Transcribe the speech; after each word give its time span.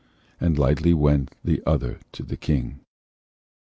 And 0.39 0.57
lightly 0.57 0.95
went 0.95 1.35
the 1.43 1.61
other 1.63 1.99
to 2.13 2.23
the 2.23 2.35
King. 2.35 2.79